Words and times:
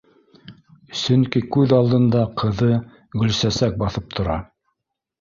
Сөнки 1.01 1.43
күҙ 1.57 1.77
алдында 1.81 2.25
ҡыҙы 2.43 2.81
Гөлсә- 3.23 3.55
сәк 3.63 3.81
баҫып 3.87 4.13
тора 4.21 4.43